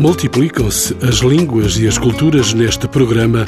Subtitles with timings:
[0.00, 3.44] Multiplicam-se as línguas e as culturas neste programa,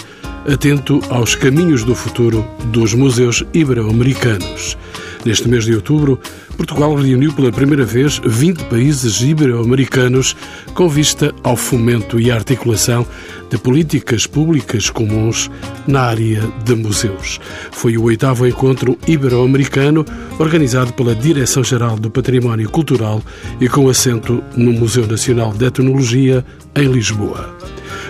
[0.46, 4.76] atento aos caminhos do futuro dos museus ibero-americanos.
[5.24, 6.18] Neste mês de outubro,
[6.56, 10.36] Portugal reuniu pela primeira vez 20 países ibero-americanos
[10.74, 13.06] com vista ao fomento e articulação
[13.48, 15.50] de políticas públicas comuns
[15.86, 17.40] na área de museus.
[17.70, 20.04] Foi o oitavo encontro ibero-americano
[20.38, 23.22] organizado pela Direção-Geral do Património Cultural
[23.60, 26.44] e com assento no Museu Nacional de Etnologia,
[26.74, 27.54] em Lisboa.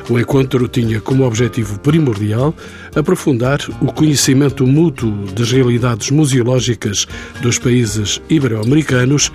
[0.09, 2.55] O encontro tinha como objetivo primordial
[2.95, 7.07] aprofundar o conhecimento mútuo das realidades museológicas
[7.41, 9.33] dos países ibero-americanos,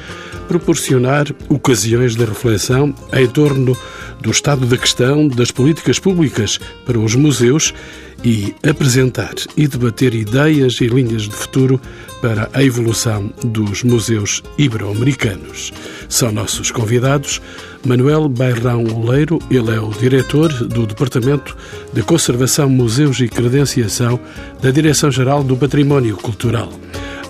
[0.48, 3.78] proporcionar ocasiões de reflexão em torno
[4.22, 7.74] do estado da questão das políticas públicas para os museus
[8.24, 11.80] e apresentar e debater ideias e linhas de futuro
[12.22, 15.72] para a evolução dos museus ibero-americanos.
[16.10, 17.42] São nossos convidados
[17.86, 21.56] Manuel Bairrão Oleiro, ele é o diretor do Departamento
[21.94, 24.20] de Conservação, Museus e Credenciação
[24.62, 26.72] da Direção-Geral do Património Cultural.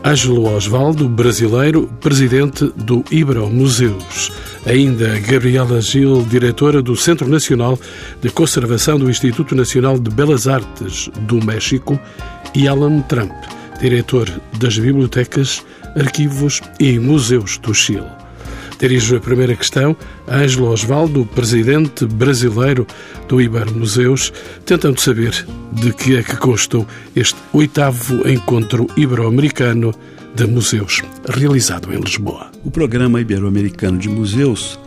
[0.03, 4.31] Ângelo Osvaldo, brasileiro, presidente do Ibero Museus.
[4.65, 7.79] Ainda Gabriela Gil, diretora do Centro Nacional
[8.21, 11.99] de Conservação do Instituto Nacional de Belas Artes do México.
[12.55, 13.33] E Alan Trump,
[13.79, 15.63] diretor das Bibliotecas,
[15.95, 18.26] Arquivos e Museus do Chile.
[18.79, 19.97] Dirijo a primeira questão
[20.27, 22.85] a Ângelo Osvaldo, presidente brasileiro
[23.27, 24.31] do Iber Museus,
[24.65, 29.93] tentando saber de que é que constou este oitavo encontro ibero-americano
[30.35, 32.51] de museus, realizado em Lisboa.
[32.63, 34.79] O programa Ibero-Americano de Museus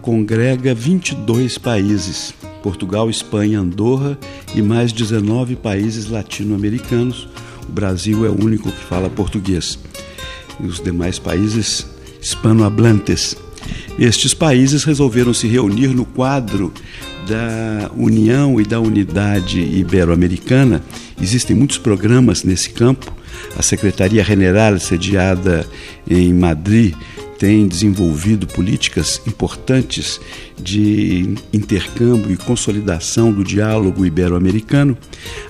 [0.00, 2.32] congrega 22 países,
[2.62, 4.16] Portugal, Espanha, Andorra
[4.54, 7.28] e mais 19 países latino-americanos.
[7.68, 9.76] O Brasil é o único que fala português.
[10.60, 11.91] E os demais países
[12.22, 13.36] hispanohablantes.
[13.98, 16.72] Estes países resolveram se reunir no quadro
[17.28, 20.82] da União e da Unidade Ibero-Americana.
[21.20, 23.12] Existem muitos programas nesse campo.
[23.56, 25.66] A Secretaria General, sediada
[26.08, 26.94] em Madrid,
[27.42, 30.20] tem desenvolvido políticas importantes
[30.56, 34.96] de intercâmbio e consolidação do diálogo ibero-americano.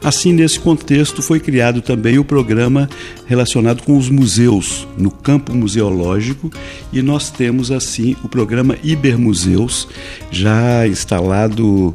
[0.03, 2.88] Assim, nesse contexto, foi criado também o programa
[3.26, 6.50] relacionado com os museus no campo museológico
[6.91, 9.86] e nós temos assim o programa Ibermuseus
[10.30, 11.94] já instalado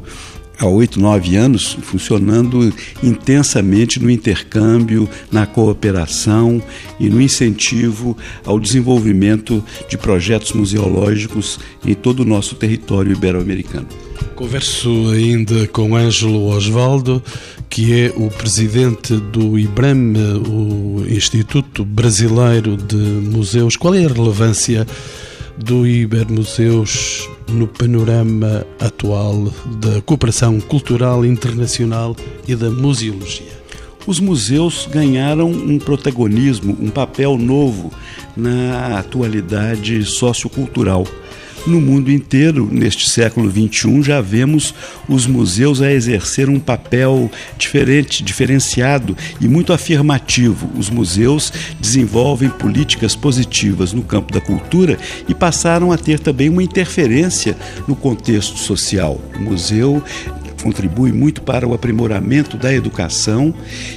[0.58, 6.62] há oito, nove anos, funcionando intensamente no intercâmbio, na cooperação
[6.98, 13.86] e no incentivo ao desenvolvimento de projetos museológicos em todo o nosso território ibero-americano.
[14.34, 17.22] Converso ainda com Ângelo Osvaldo,
[17.68, 20.14] que é o presidente do IBRAM,
[20.48, 23.76] o Instituto Brasileiro de Museus.
[23.76, 24.86] Qual é a relevância
[25.58, 33.58] do Ibermuseus no panorama atual da cooperação cultural internacional e da museologia?
[34.06, 37.92] Os museus ganharam um protagonismo, um papel novo
[38.36, 41.06] na atualidade sociocultural
[41.68, 44.74] no mundo inteiro, neste século XXI, já vemos
[45.08, 50.70] os museus a exercer um papel diferente, diferenciado e muito afirmativo.
[50.76, 54.98] Os museus desenvolvem políticas positivas no campo da cultura
[55.28, 57.56] e passaram a ter também uma interferência
[57.86, 59.20] no contexto social.
[59.36, 60.02] O museu
[60.62, 63.54] contribui muito para o aprimoramento da educação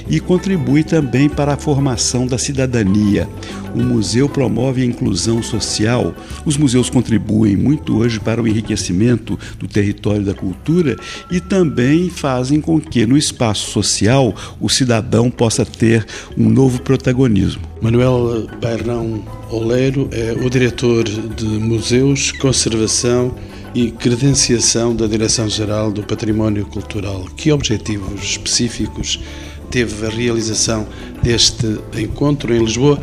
[0.08, 3.28] e contribui também para a formação da cidadania.
[3.74, 6.14] O museu promove a inclusão social.
[6.44, 10.96] Os museus contribuem muito hoje para o enriquecimento do território da cultura
[11.30, 16.06] e também fazem com que no espaço social o cidadão possa ter
[16.36, 17.62] um novo protagonismo.
[17.80, 23.34] Manuel Bairrão Oleiro é o diretor de Museus, Conservação
[23.74, 27.26] e credenciação da Direção-Geral do Património Cultural.
[27.36, 29.18] Que objetivos específicos
[29.70, 30.86] teve a realização
[31.22, 33.00] deste encontro em Lisboa,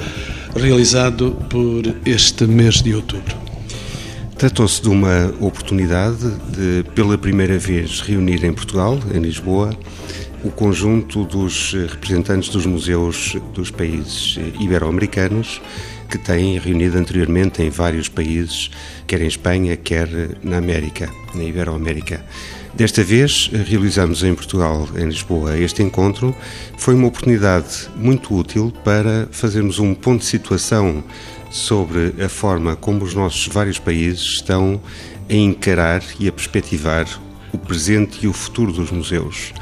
[0.55, 3.35] realizado por este mês de outubro?
[4.37, 9.71] Tratou-se de uma oportunidade de, pela primeira vez, reunir em Portugal, em Lisboa,
[10.43, 15.61] o conjunto dos representantes dos museus dos países ibero-americanos
[16.09, 18.71] que têm reunido anteriormente em vários países,
[19.05, 20.09] quer em Espanha, quer
[20.43, 22.25] na América, na Iberoamérica.
[22.73, 26.35] Desta vez realizamos em Portugal, em Lisboa, este encontro.
[26.77, 31.03] Foi uma oportunidade muito útil para fazermos um ponto de situação
[31.49, 34.79] sobre a forma como os nossos vários países estão
[35.29, 37.07] a encarar e a perspectivar
[37.51, 39.53] o presente e o futuro dos museus.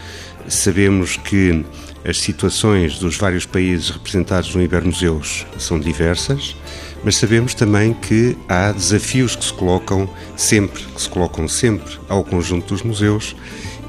[0.47, 1.63] Sabemos que
[2.05, 6.55] as situações dos vários países representados no Ibermuseus são diversas,
[7.03, 12.23] mas sabemos também que há desafios que se colocam sempre, que se colocam sempre ao
[12.23, 13.35] conjunto dos museus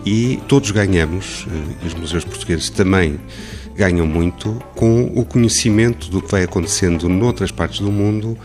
[0.04, 3.18] e todos ganhamos, eh, e os museus portugueses também
[3.78, 8.36] ganham muito com o conhecimento do que vai acontecendo noutras partes do mundo,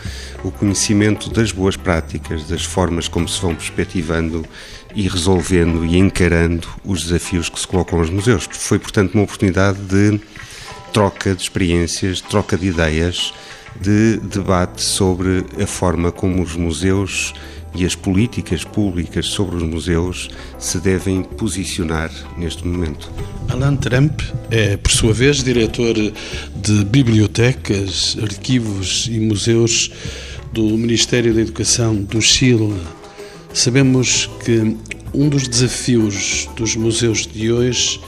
[0.43, 4.45] o conhecimento das boas práticas, das formas como se vão perspectivando
[4.95, 8.47] e resolvendo e encarando os desafios que se colocam aos museus.
[8.51, 10.19] Foi, portanto, uma oportunidade de
[10.91, 13.33] troca de experiências, troca de ideias,
[13.81, 17.33] de debate sobre a forma como os museus
[17.75, 20.29] e as políticas públicas sobre os museus
[20.59, 23.11] se devem posicionar neste momento.
[23.49, 29.91] Alan Trump é, por sua vez, diretor de bibliotecas, arquivos e museus
[30.51, 32.75] do Ministério da Educação do Chile.
[33.53, 34.75] Sabemos que
[35.13, 38.01] um dos desafios dos museus de hoje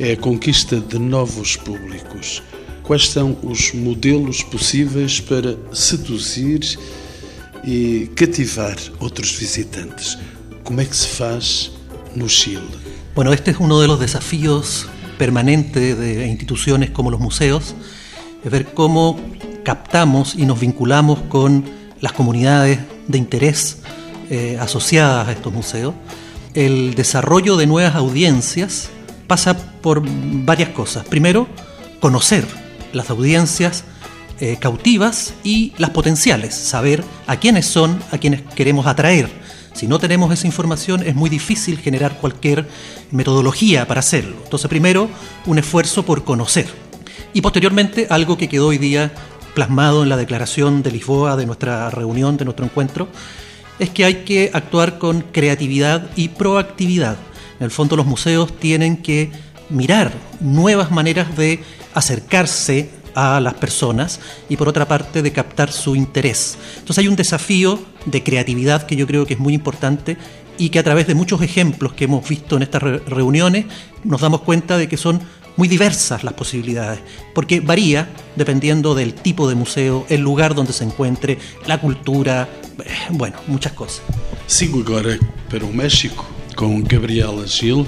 [0.00, 2.42] é a conquista de novos públicos.
[2.82, 6.76] Quais são os modelos possíveis para seduzir
[7.64, 10.18] e cativar otros visitantes.
[10.64, 11.70] ¿Cómo es que se faz
[12.16, 12.62] no Chile?
[13.14, 14.88] Bueno, este es uno de los desafíos
[15.18, 17.76] permanentes de instituciones como los museos,
[18.44, 19.20] es ver cómo
[19.62, 21.64] captamos y nos vinculamos con
[22.00, 23.78] las comunidades de interés
[24.30, 25.94] eh, asociadas a estos museos.
[26.54, 28.88] El desarrollo de nuevas audiencias
[29.26, 31.04] pasa por varias cosas.
[31.04, 31.46] Primero,
[32.00, 32.46] conocer
[32.92, 33.84] las audiencias
[34.40, 39.28] eh, cautivas y las potenciales, saber a quiénes son, a quienes queremos atraer.
[39.74, 42.66] Si no tenemos esa información es muy difícil generar cualquier
[43.10, 44.36] metodología para hacerlo.
[44.42, 45.10] Entonces primero
[45.46, 46.66] un esfuerzo por conocer
[47.32, 49.12] y posteriormente algo que quedó hoy día
[49.54, 53.08] plasmado en la declaración de Lisboa de nuestra reunión, de nuestro encuentro,
[53.80, 57.16] es que hay que actuar con creatividad y proactividad.
[57.58, 59.32] En el fondo los museos tienen que
[59.70, 61.60] mirar nuevas maneras de
[61.94, 66.58] acercarse a las personas y por otra parte de captar su interés.
[66.78, 70.16] Entonces hay un desafío de creatividad que yo creo que es muy importante
[70.58, 73.64] y que a través de muchos ejemplos que hemos visto en estas reuniones
[74.04, 75.20] nos damos cuenta de que son
[75.56, 77.00] muy diversas las posibilidades,
[77.34, 82.48] porque varía dependiendo del tipo de museo, el lugar donde se encuentre, la cultura,
[82.84, 84.02] eh, bueno, muchas cosas.
[84.46, 85.18] Sigo agora
[85.50, 86.26] para o México
[86.56, 87.86] com Gabriela Gil.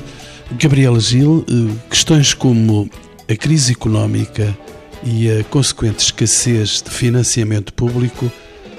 [0.59, 2.89] Gabriela Gil, eh, questões como
[3.29, 4.57] a crise económica,
[5.05, 8.31] e a consequente escassez de financiamento público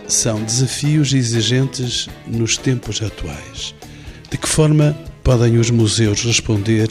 [0.08, 3.76] são desafios exigentes nos tempos atuais.
[4.30, 6.90] De que forma podem os museus responder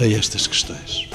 [0.00, 1.07] a estas questões?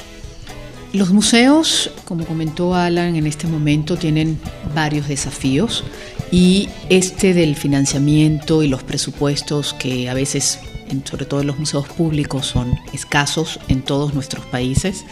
[0.94, 4.38] Los museos, como comentó Alan, en este momento tienen
[4.76, 5.82] varios desafíos
[6.30, 10.60] y este del financiamiento y los presupuestos que a veces
[11.04, 15.04] sobre todo en los museos públicos, son escasos en todos nuestros países,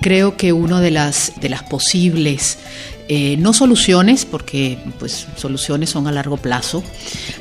[0.00, 2.58] creo que una de las, de las posibles,
[3.08, 6.84] eh, no soluciones, porque pues soluciones son a largo plazo,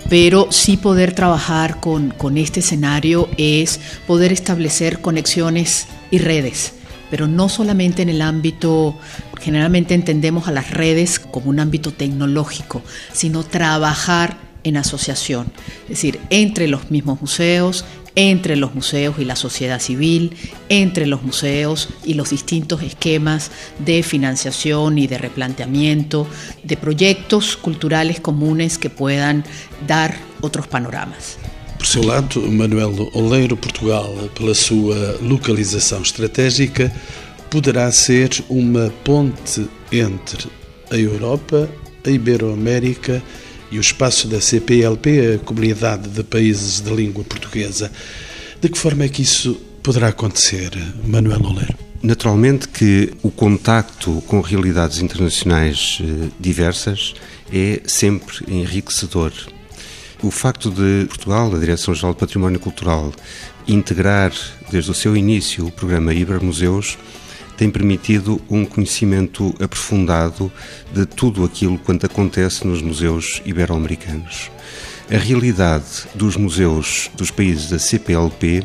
[0.10, 6.75] pero sí poder trabajar con, con este escenario es poder establecer conexiones y redes
[7.10, 8.98] pero no solamente en el ámbito,
[9.40, 12.81] generalmente entendemos a las redes como un ámbito tecnológico,
[13.13, 15.52] sino trabajar en asociación,
[15.84, 17.86] es decir, entre los mismos museos,
[18.16, 20.36] entre los museos y la sociedad civil,
[20.69, 26.28] entre los museos y los distintos esquemas de financiación y de replanteamiento
[26.63, 29.44] de proyectos culturales comunes que puedan
[29.86, 31.38] dar otros panoramas.
[31.86, 36.92] Por seu lado, Manuel Oleiro, Portugal, pela sua localização estratégica,
[37.48, 40.50] poderá ser uma ponte entre
[40.89, 41.70] a Europa,
[42.04, 43.22] a Iberoamérica
[43.72, 47.92] e o espaço da CPLP, a Comunidade de Países de Língua Portuguesa.
[48.60, 50.72] De que forma é que isso poderá acontecer,
[51.06, 51.77] Manuel Oleiro?
[52.01, 57.13] Naturalmente que o contacto com realidades internacionais eh, diversas
[57.54, 59.32] é sempre enriquecedor.
[60.25, 63.13] O facto de Portugal, a Direção-Geral do Património Cultural,
[63.67, 64.34] integrar
[64.72, 66.98] desde o seu início o programa Iber Museus
[67.55, 70.51] tem permitido um conhecimento aprofundado
[70.91, 74.50] de tudo aquilo quanto acontece nos museus ibero-americanos.
[75.13, 78.63] A realidade dos museus dos países da CPLP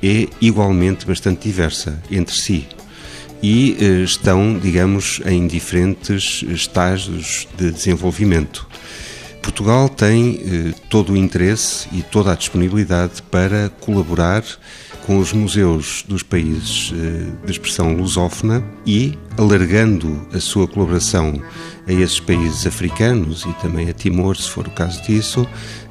[0.00, 2.68] é igualmente bastante diversa entre si
[3.42, 8.68] e eh, estão, digamos, em diferentes estágios de desenvolvimento.
[9.42, 14.44] Portugal tem eh, todo o interesse e toda a disponibilidade para colaborar
[15.04, 21.42] com os museus dos países eh, de expressão lusófona e, alargando a sua colaboração
[21.88, 25.46] a esses países africanos e também a Timor, se for o caso disso,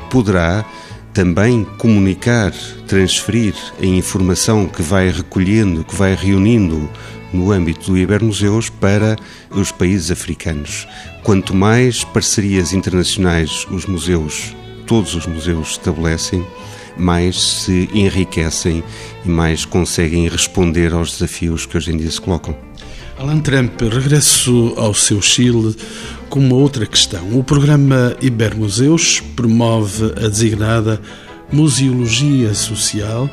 [0.10, 0.66] poderá
[1.14, 2.54] também comunicar,
[2.88, 6.90] transferir a informação que vai recolhendo, que vai reunindo
[7.34, 9.16] no âmbito do Ibermuseus para
[9.52, 10.88] os países africanos.
[11.24, 16.46] Quanto mais parcerias internacionais os museus, todos os museus estabelecem,
[16.98, 18.84] mais se enriquecem
[19.26, 22.56] e mais conseguem responder aos desafios que hoje em dia se colocam.
[23.18, 25.76] Alan Trump, regresso ao seu Chile
[26.30, 27.38] com uma outra questão.
[27.38, 31.00] O programa Ibermuseus promove a designada
[31.52, 33.30] museologia social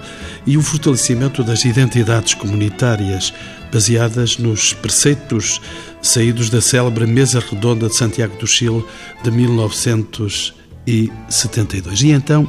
[0.47, 3.33] e o fortalecimento das identidades comunitárias
[3.73, 5.61] baseadas nos preceitos
[6.03, 8.85] saídos da célebre Mesa Redonda de Santiago do Chile
[9.23, 12.03] de 1972.
[12.03, 12.47] E então,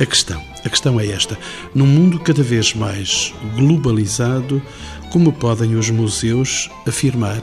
[0.00, 1.38] a questão, a questão é esta:
[1.74, 4.62] num mundo cada vez mais globalizado,
[5.10, 7.42] como podem os museus afirmar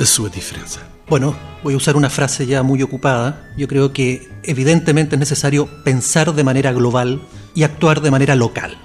[0.00, 0.80] a sua diferença?
[1.06, 3.52] Bueno, voy a usar una frase ya muy ocupada.
[3.58, 7.20] Yo creo que evidentemente es necesario pensar de manera global
[7.54, 8.78] y actuar de manera local.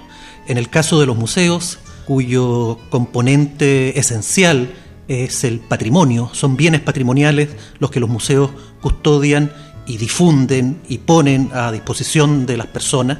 [0.46, 1.78] En el caso de los museos,
[2.10, 4.74] cuyo componente esencial
[5.06, 8.50] es el patrimonio, son bienes patrimoniales los que los museos
[8.80, 9.52] custodian
[9.86, 13.18] y difunden y ponen a disposición de las personas,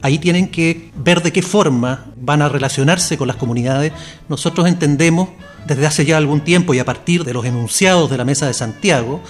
[0.00, 3.92] ahí tienen que ver de qué forma van a relacionarse con las comunidades.
[4.30, 5.28] Nosotros entendemos
[5.66, 8.54] desde hace ya algún tiempo y a partir de los enunciados de la Mesa de
[8.54, 9.20] Santiago,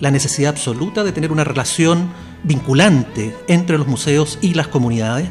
[0.00, 2.10] la necesidad absoluta de tener una relación
[2.42, 5.28] vinculante entre los museos y las comunidades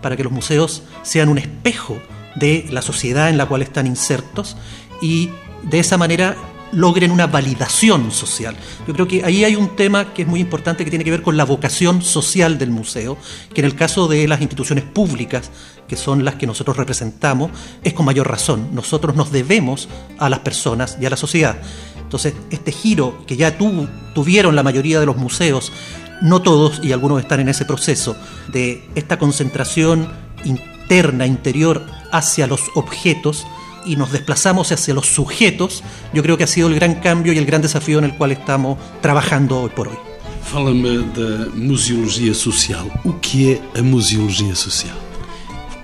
[0.00, 2.00] para que los museos sean un espejo
[2.34, 4.56] de la sociedad en la cual están insertos
[5.00, 5.30] y
[5.62, 6.36] de esa manera
[6.72, 8.56] logren una validación social.
[8.86, 11.22] Yo creo que ahí hay un tema que es muy importante que tiene que ver
[11.22, 13.16] con la vocación social del museo,
[13.54, 15.50] que en el caso de las instituciones públicas,
[15.86, 17.50] que son las que nosotros representamos,
[17.84, 18.70] es con mayor razón.
[18.72, 21.56] Nosotros nos debemos a las personas y a la sociedad.
[22.00, 23.56] Entonces, este giro que ya
[24.14, 25.72] tuvieron la mayoría de los museos,
[26.22, 28.16] no todos, y algunos están en ese proceso,
[28.48, 30.08] de esta concentración
[30.44, 33.46] interna, interior, hacia los objetos,
[33.84, 37.38] y nos desplazamos hacia los sujetos, yo creo que ha sido el gran cambio y
[37.38, 39.96] el gran desafío en el cual estamos trabajando hoy por hoy.
[40.44, 42.90] Fala-me da museologia social.
[43.04, 44.94] O que é a museologia social?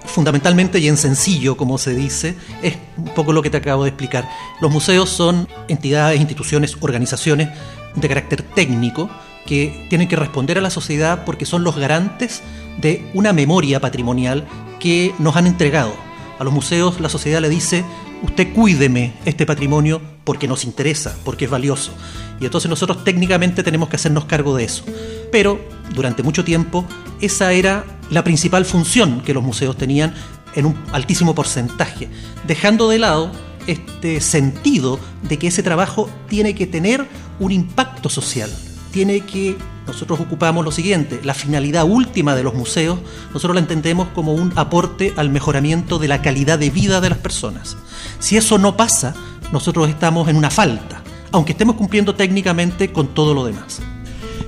[0.04, 3.90] Fundamentalmente y en sencillo, como se dice, es un poco lo que te acabo de
[3.90, 4.28] explicar.
[4.61, 7.49] Los museos son entidades, instituciones, organizaciones
[7.94, 9.08] de carácter técnico
[9.47, 12.42] que tienen que responder a la sociedad porque son los garantes
[12.78, 14.47] de una memoria patrimonial
[14.80, 16.07] que nos han entregado
[16.38, 17.85] a los museos la sociedad le dice,
[18.23, 21.92] usted cuídeme este patrimonio porque nos interesa, porque es valioso.
[22.40, 24.85] Y entonces nosotros técnicamente tenemos que hacernos cargo de eso.
[25.33, 25.61] Pero
[25.95, 26.85] durante mucho tiempo
[27.21, 30.14] esa era la principal función que los museos tenían
[30.54, 32.09] en un altísimo porcentaje,
[32.47, 33.33] dejando de lado
[33.66, 37.07] este sentido de que ese trabajo tiene que tener
[37.38, 38.50] un impacto social,
[38.92, 39.57] tiene que
[39.88, 42.99] nosotros ocupamos lo siguiente, la finalidad última de los museos,
[43.33, 47.18] nosotros la entendemos como un aporte al mejoramiento de la calidad de vida de las
[47.18, 47.76] personas.
[48.21, 49.14] Si eso no pasa,
[49.50, 51.02] nosotros estamos en una falta,
[51.33, 53.80] aunque estemos cumpliendo técnicamente con todo lo demás.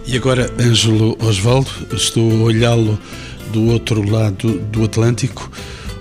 [0.06, 2.99] E agora, Ângelo Osvaldo, estou a olhá-lo
[3.52, 5.50] do outro lado do Atlântico.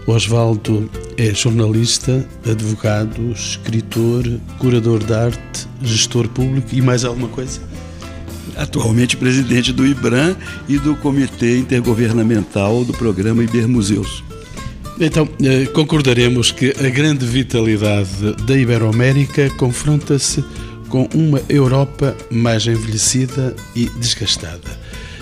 [0.07, 4.23] Osvaldo é jornalista, advogado, escritor,
[4.57, 7.61] curador de arte, gestor público e mais alguma coisa?
[8.59, 10.35] Atualmente presidente do IBRAM
[10.67, 14.23] e do Comitê Intergovernamental do Programa Ibermuseus.
[14.99, 20.43] Então, eh, concordaremos que a grande vitalidade da Iberoamérica confronta-se
[20.89, 24.77] com uma Europa mais envelhecida e desgastada.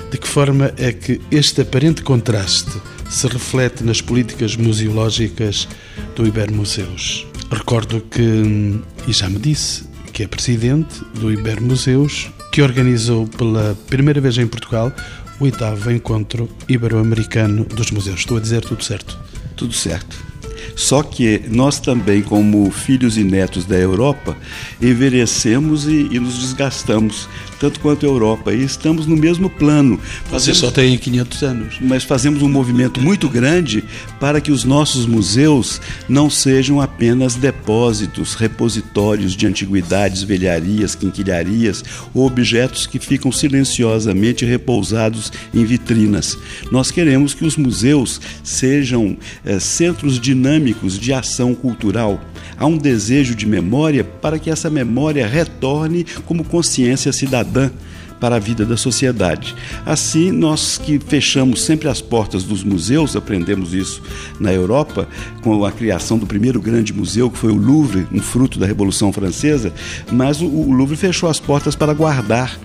[0.10, 2.72] De que forma é que este aparente contraste
[3.10, 5.68] se reflete nas políticas museológicas
[6.16, 7.28] do Ibermuseus?
[7.52, 14.20] Recordo que, e já me disse, que é presidente do Ibermuseus que organizou pela primeira
[14.20, 14.92] vez em Portugal
[15.40, 18.22] o oitavo encontro ibero-americano dos museus.
[18.22, 19.16] Estou a dizer tudo certo?
[19.56, 20.18] Tudo certo.
[20.76, 24.36] Só que nós também, como filhos e netos da Europa,
[24.82, 28.54] envelhecemos e, e nos desgastamos tanto quanto a Europa.
[28.54, 30.00] E estamos no mesmo plano.
[30.30, 31.78] Você só tem 500 anos.
[31.82, 33.84] Mas fazemos um movimento muito grande
[34.20, 41.84] para que os nossos museus não sejam apenas depósitos, repositórios de antiguidades, velharias, quinquilharias
[42.14, 46.38] ou objetos que ficam silenciosamente repousados em vitrinas.
[46.72, 52.22] Nós queremos que os museus sejam é, centros dinâmicos de ação cultural.
[52.58, 57.70] Há um desejo de memória para que essa memória retorne como consciência cidadã
[58.20, 59.56] para a vida da sociedade.
[59.86, 64.02] Assim, nós que fechamos sempre as portas dos museus, aprendemos isso
[64.40, 65.08] na Europa,
[65.42, 69.14] com a criação do primeiro grande museu, que foi o Louvre, um fruto da Revolução
[69.14, 69.74] Francesa,
[70.12, 72.60] mas o Louvre fechou as portas para guardar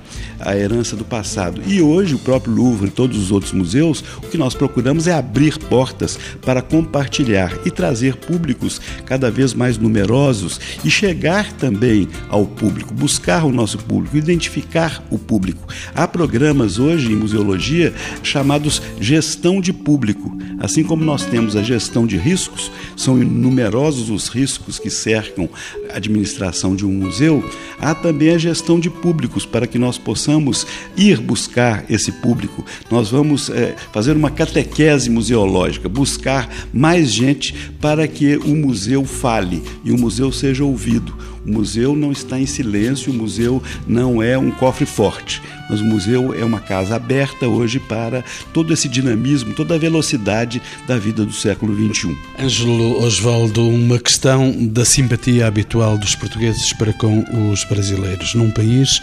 [0.44, 1.62] a herança do passado.
[1.66, 5.12] E hoje o próprio Louvre e todos os outros museus, o que nós procuramos é
[5.12, 12.46] abrir portas para compartilhar e trazer públicos cada vez mais numerosos e chegar também ao
[12.46, 15.66] público, buscar o nosso público, identificar o público.
[15.94, 20.36] Há programas hoje em museologia chamados gestão de público.
[20.58, 25.48] Assim como nós temos a gestão de riscos, são numerosos os riscos que cercam
[25.94, 27.44] administração de um museu,
[27.78, 32.64] há também a gestão de públicos para que nós possamos ir buscar esse público.
[32.90, 39.62] Nós vamos é, fazer uma catequese museológica, buscar mais gente para que o museu fale
[39.84, 41.32] e o museu seja ouvido.
[41.46, 45.84] O museu não está em silêncio, o museu não é um cofre forte, mas o
[45.84, 48.22] museu é uma casa aberta hoje para
[48.52, 52.16] todo esse dinamismo, toda a velocidade da vida do século XXI.
[52.38, 59.02] Ângelo Osvaldo, uma questão da simpatia habitual dos portugueses para com os brasileiros num país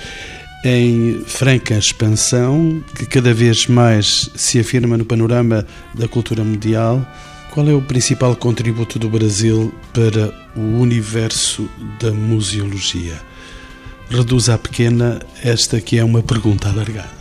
[0.64, 7.06] em franca expansão, que cada vez mais se afirma no panorama da cultura mundial
[7.52, 13.20] qual é o principal contributo do Brasil para o universo da museologia?
[14.10, 17.19] Reduz à pequena esta que é uma pergunta alargada.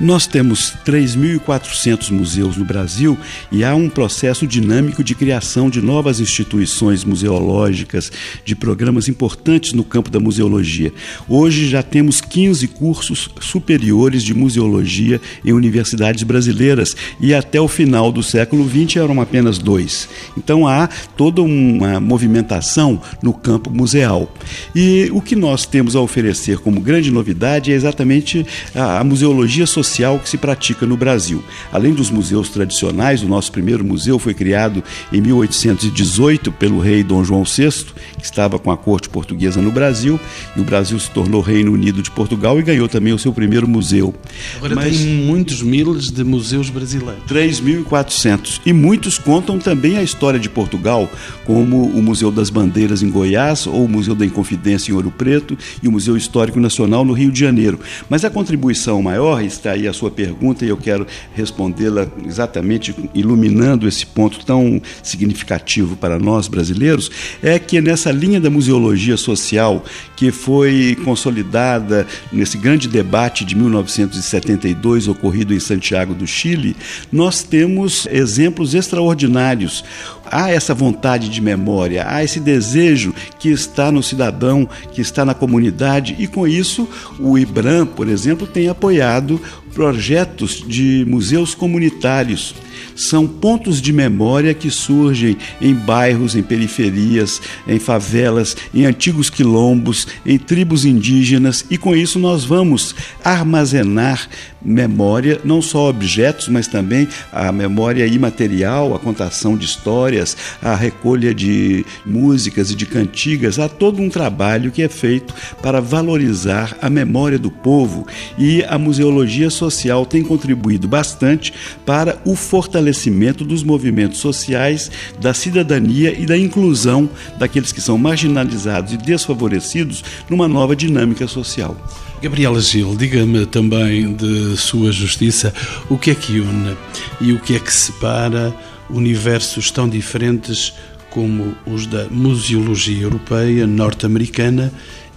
[0.00, 3.18] Nós temos 3.400 museus no Brasil
[3.52, 8.10] e há um processo dinâmico de criação de novas instituições museológicas,
[8.42, 10.90] de programas importantes no campo da museologia.
[11.28, 18.10] Hoje já temos 15 cursos superiores de museologia em universidades brasileiras e até o final
[18.10, 20.08] do século XX eram apenas dois.
[20.34, 24.32] Então há toda uma movimentação no campo museal.
[24.74, 29.89] E o que nós temos a oferecer como grande novidade é exatamente a, museologia social
[29.90, 31.42] social que se pratica no Brasil.
[31.72, 34.82] Além dos museus tradicionais, o nosso primeiro museu foi criado
[35.12, 40.18] em 1818 pelo rei Dom João VI, que estava com a corte portuguesa no Brasil,
[40.56, 43.66] e o Brasil se tornou Reino Unido de Portugal e ganhou também o seu primeiro
[43.66, 44.14] museu.
[44.56, 47.24] Agora Mas, tem muitos miles de museus brasileiros.
[47.28, 48.60] 3.400.
[48.64, 51.10] E muitos contam também a história de Portugal,
[51.44, 55.58] como o Museu das Bandeiras em Goiás, ou o Museu da Inconfidência em Ouro Preto
[55.82, 57.80] e o Museu Histórico Nacional no Rio de Janeiro.
[58.08, 63.86] Mas a contribuição maior está aí a sua pergunta e eu quero respondê-la exatamente iluminando
[63.86, 67.10] esse ponto tão significativo para nós brasileiros,
[67.42, 69.84] é que nessa linha da museologia social
[70.16, 76.76] que foi consolidada nesse grande debate de 1972 ocorrido em Santiago do Chile,
[77.10, 79.84] nós temos exemplos extraordinários.
[80.30, 85.34] Há essa vontade de memória, há esse desejo que está no cidadão, que está na
[85.34, 86.88] comunidade, e com isso
[87.18, 89.40] o IBRAM, por exemplo, tem apoiado
[89.74, 92.54] projetos de museus comunitários.
[92.94, 100.06] São pontos de memória que surgem em bairros, em periferias, em favelas, em antigos quilombos,
[100.24, 104.28] em tribos indígenas, e com isso nós vamos armazenar
[104.62, 111.34] memória, não só objetos, mas também a memória imaterial, a contação de histórias, a recolha
[111.34, 113.58] de músicas e de cantigas.
[113.58, 118.06] Há todo um trabalho que é feito para valorizar a memória do povo
[118.36, 121.52] e a museologia social tem contribuído bastante
[121.84, 128.94] para o fortalecimento dos movimentos sociais, da cidadania e da inclusão daqueles que são marginalizados
[128.94, 131.76] e desfavorecidos numa nova dinâmica social.
[132.22, 135.52] Gabriela Gil, diga-me também de sua justiça
[135.88, 136.76] o que é que une
[137.20, 138.54] e o que é que separa
[138.88, 140.72] universos tão diferentes
[141.10, 144.72] como os da museologia europeia, norte-americana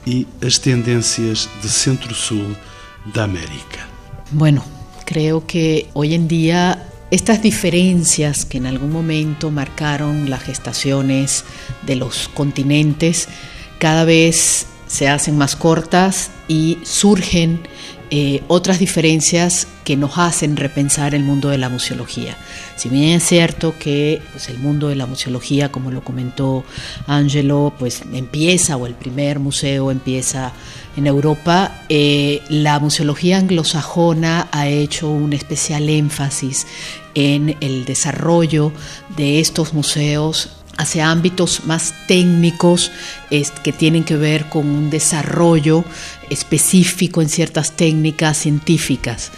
[0.05, 2.55] e as tendências de centro-sul
[3.13, 3.92] da América.
[4.35, 4.63] Bueno,
[5.05, 11.45] creo que hoy en día estas diferencias que en algún momento marcaron las gestaciones
[11.83, 13.27] de los continentes
[13.77, 17.61] cada vez se hacen más cortas y surgen
[18.15, 22.37] eh, otras diferencias que nos hacen repensar el mundo de la museología.
[22.75, 26.63] Si bien es cierto que pues, el mundo de la museología, como lo comentó
[27.07, 30.53] Angelo, pues empieza o el primer museo empieza
[30.95, 36.67] en Europa, eh, la museología anglosajona ha hecho un especial énfasis
[37.15, 38.71] en el desarrollo
[39.17, 42.91] de estos museos hacia ámbitos más técnicos
[43.63, 45.83] que tienen que ver con un desarrollo
[46.29, 49.31] específico en ciertas técnicas científicas.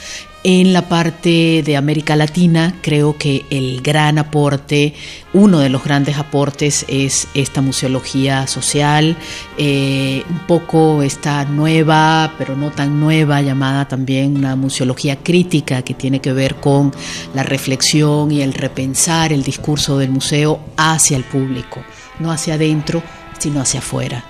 [0.47, 4.93] En la parte de América Latina creo que el gran aporte,
[5.34, 9.17] uno de los grandes aportes es esta museología social,
[9.58, 15.95] eh, un poco esta nueva, pero no tan nueva, llamada también una museología crítica que
[15.95, 16.93] tiene que ver con
[17.34, 21.84] la reflexión y el repensar el discurso del museo hacia el público,
[22.19, 23.01] no hacia adentro,
[23.39, 24.23] sino hacia afuera.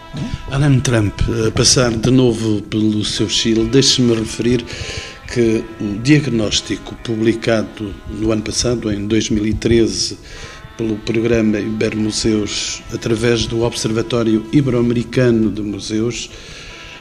[0.49, 1.13] Alan Trump,
[1.45, 4.63] a passar de novo pelo seu Chile, deixe-me referir
[5.27, 10.17] que o diagnóstico publicado no ano passado, em 2013,
[10.77, 16.29] pelo programa Ibermuseus, através do Observatório Ibero-Americano de Museus,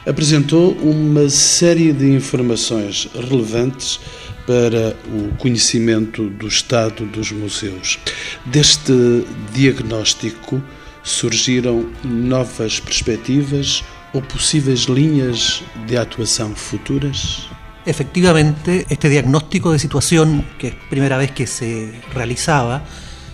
[0.05, 3.99] apresentou uma série de informações relevantes
[4.45, 7.99] para o conhecimento do estado dos museus.
[8.45, 10.61] Deste diagnóstico
[11.03, 13.83] surgiram novas perspectivas
[14.13, 17.49] ou possíveis linhas de atuação futuras?
[17.85, 22.83] Efectivamente, este diagnóstico de situación, que es primera vez que se realizaba,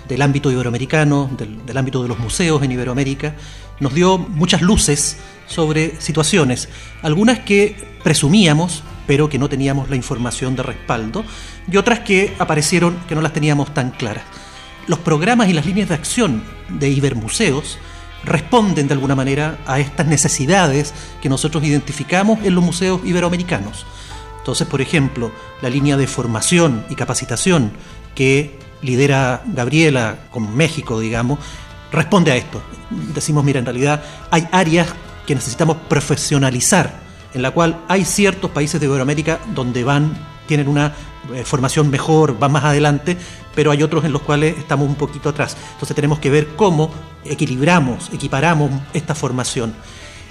[0.10, 3.36] del ámbito iberoamericano, del, del, ámbito de los museos en Iberoamérica,
[3.80, 5.16] nos dio muchas luces
[5.48, 6.68] sobre situaciones,
[7.02, 11.24] algunas que presumíamos, pero que no teníamos la información de respaldo,
[11.72, 14.26] y otras que aparecieron que no las teníamos tan claras.
[14.88, 17.78] Los programas y las líneas de acción de Ibermuseos
[18.26, 23.86] responden de alguna manera a estas necesidades que nosotros identificamos en los museos iberoamericanos.
[24.41, 27.71] Entonces, por ejemplo, la línea de formación y capacitación
[28.15, 31.39] que lidera Gabriela con México, digamos,
[31.91, 32.62] responde a esto.
[33.13, 34.88] Decimos, mira, en realidad hay áreas
[35.27, 36.99] que necesitamos profesionalizar,
[37.34, 40.12] en la cual hay ciertos países de Iberoamérica donde van,
[40.47, 40.93] tienen una
[41.34, 43.17] eh, formación mejor, van más adelante,
[43.54, 45.56] pero hay otros en los cuales estamos un poquito atrás.
[45.73, 46.91] Entonces tenemos que ver cómo
[47.23, 49.73] equilibramos, equiparamos esta formación.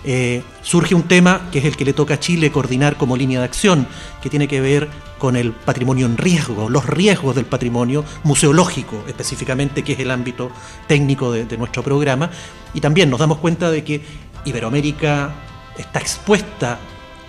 [0.04, 3.40] Eh, surge un tema que es el que le toca a Chile coordinar como línea
[3.40, 3.86] de acción,
[4.22, 9.84] que tiene que ver con el patrimonio en riesgo, los riesgos del patrimonio museológico específicamente,
[9.84, 10.50] que es el ámbito
[10.86, 12.30] técnico de, de nuestro programa.
[12.72, 14.00] Y también nos damos cuenta de que
[14.46, 15.34] Iberoamérica
[15.76, 16.78] está expuesta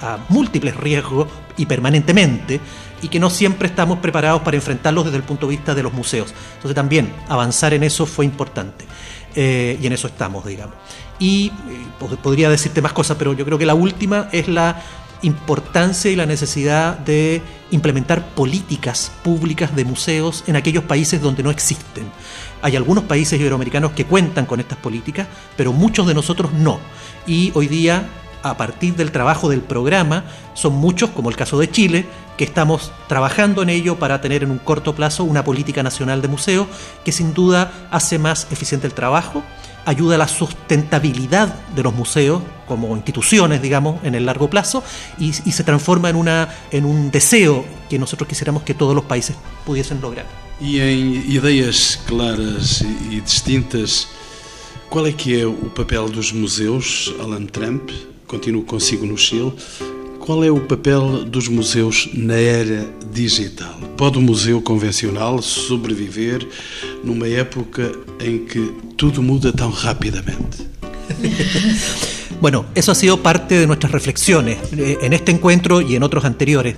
[0.01, 2.59] a múltiples riesgos y permanentemente,
[3.01, 5.93] y que no siempre estamos preparados para enfrentarlos desde el punto de vista de los
[5.93, 6.33] museos.
[6.55, 8.85] Entonces también avanzar en eso fue importante,
[9.35, 10.75] eh, y en eso estamos, digamos.
[11.19, 14.81] Y eh, podría decirte más cosas, pero yo creo que la última es la
[15.21, 21.51] importancia y la necesidad de implementar políticas públicas de museos en aquellos países donde no
[21.51, 22.05] existen.
[22.61, 26.79] Hay algunos países iberoamericanos que cuentan con estas políticas, pero muchos de nosotros no.
[27.25, 28.07] Y hoy día,
[28.43, 32.05] a partir del trabajo del programa, son muchos, como el caso de Chile,
[32.37, 36.27] que estamos trabajando en ello para tener en un corto plazo una política nacional de
[36.27, 36.67] museos
[37.05, 39.43] que sin duda hace más eficiente el trabajo,
[39.85, 44.83] ayuda a la sustentabilidad de los museos como instituciones, digamos, en el largo plazo
[45.17, 49.05] y, y, se transforma en, una, en un deseo que nosotros quisiéramos que todos los
[49.05, 50.25] países pudiesen lograr.
[50.61, 54.07] E em ideias claras e distintas,
[54.89, 57.89] qual é que é o papel dos museus, Alan Trump?
[58.31, 59.51] Continuo consigo no Chile.
[60.17, 63.77] Qual é o papel dos museus na era digital?
[63.97, 66.47] Pode o museu convencional sobreviver
[67.03, 67.91] numa época
[68.21, 70.65] em que tudo muda tão rapidamente?
[72.39, 76.23] bueno, eso ha sido parte de nuestras reflexiones eh, en este encuentro y en otros
[76.23, 76.77] anteriores.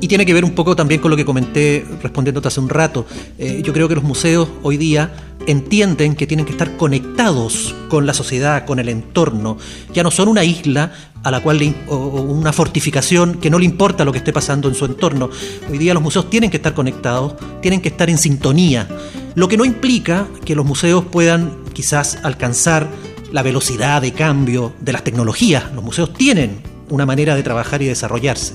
[0.00, 3.06] Y tiene que ver un poco también con lo que comenté respondiéndote hace un rato.
[3.38, 8.06] Eh, yo creo que los museos hoy día entienden que tienen que estar conectados con
[8.06, 9.58] la sociedad, con el entorno.
[9.92, 14.04] Ya no son una isla a la cual o una fortificación que no le importa
[14.04, 15.30] lo que esté pasando en su entorno.
[15.70, 18.88] Hoy día los museos tienen que estar conectados, tienen que estar en sintonía.
[19.34, 22.88] Lo que no implica que los museos puedan quizás alcanzar
[23.32, 25.72] la velocidad de cambio de las tecnologías.
[25.74, 28.54] Los museos tienen una manera de trabajar y desarrollarse.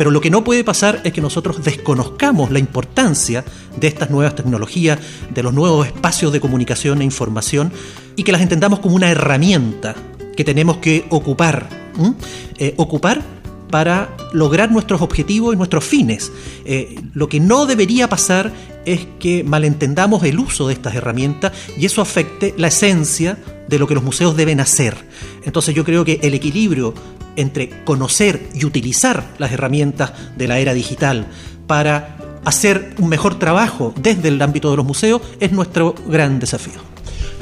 [0.00, 3.44] Pero lo que no puede pasar es que nosotros desconozcamos la importancia
[3.78, 7.70] de estas nuevas tecnologías, de los nuevos espacios de comunicación e información,
[8.16, 9.94] y que las entendamos como una herramienta
[10.34, 11.68] que tenemos que ocupar.
[12.56, 13.20] Eh, ocupar
[13.70, 16.32] para lograr nuestros objetivos y nuestros fines.
[16.64, 18.52] Eh, lo que no debería pasar
[18.86, 23.36] es que malentendamos el uso de estas herramientas y eso afecte la esencia
[23.68, 24.96] de lo que los museos deben hacer.
[25.44, 26.94] Entonces yo creo que el equilibrio
[27.36, 31.26] entre conocer y utilizar las herramientas de la era digital
[31.66, 36.80] para hacer un mejor trabajo desde el ámbito de los museos es nuestro gran desafío.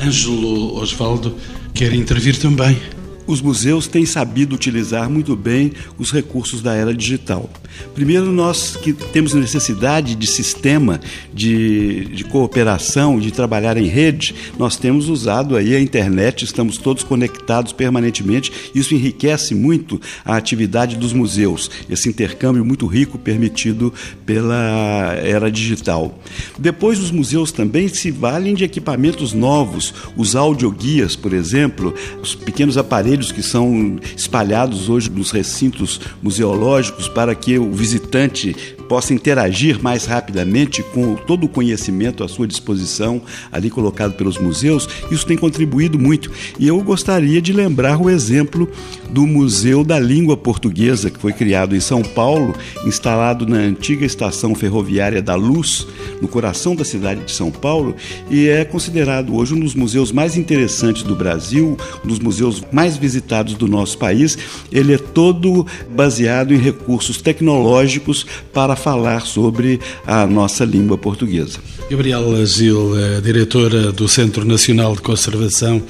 [0.01, 1.37] Ângelo Osvaldo
[1.75, 2.79] quer intervir também.
[3.27, 7.51] Os museus têm sabido utilizar muito bem os recursos da era digital.
[7.95, 11.01] Primeiro, nós que temos necessidade de sistema
[11.33, 17.03] de, de cooperação, de trabalhar em rede, nós temos usado aí a internet, estamos todos
[17.03, 18.53] conectados permanentemente.
[18.75, 23.93] Isso enriquece muito a atividade dos museus, esse intercâmbio muito rico permitido
[24.25, 26.19] pela era digital.
[26.59, 32.77] Depois, os museus também se valem de equipamentos novos, os audioguias, por exemplo, os pequenos
[32.77, 40.07] aparelhos que são espalhados hoje nos recintos museológicos para que o visitante possa interagir mais
[40.07, 43.21] rapidamente com todo o conhecimento à sua disposição,
[43.53, 46.31] ali colocado pelos museus, isso tem contribuído muito.
[46.59, 48.69] E eu gostaria de lembrar o exemplo
[49.11, 54.55] do Museu da Língua Portuguesa, que foi criado em São Paulo, instalado na antiga estação
[54.55, 55.87] ferroviária da Luz,
[56.21, 57.95] no coração da cidade de São Paulo,
[58.31, 62.97] e é considerado hoje um dos museus mais interessantes do Brasil, um dos museus mais
[62.97, 64.39] visitados do nosso país.
[64.73, 71.59] Ele é todo baseado em recursos tecnológicos para falar sobre a nossa língua portuguesa.
[71.91, 75.83] Gabriela Gil, diretora do Centro Nacional de Conservação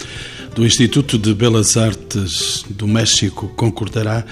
[0.55, 4.25] do Instituto de Belas Artes do México, concordará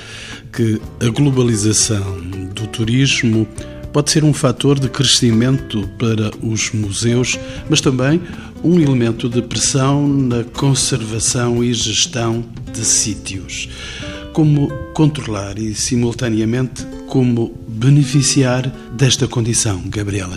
[0.52, 2.20] que a globalização
[2.54, 3.46] do turismo
[3.92, 7.38] pode ser um fator de crescimento para os museus,
[7.70, 8.20] mas também
[8.62, 13.68] um elemento de pressão na conservação e gestão de sítios.
[14.36, 20.36] Como controlar e, simultaneamente, como beneficiar desta condição, Gabriela?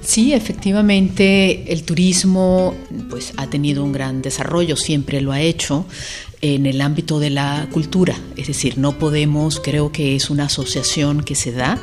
[0.00, 2.76] Sí, efectivamente, el turismo
[3.10, 5.86] pues, ha tenido un gran desarrollo, siempre lo ha hecho
[6.40, 8.14] en el ámbito de la cultura.
[8.36, 11.80] Es decir, no podemos, creo que es una asociación que se da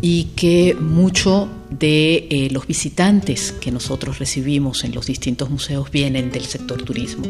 [0.00, 6.30] y que mucho de eh, los visitantes que nosotros recibimos en los distintos museos vienen
[6.30, 7.24] del sector turismo.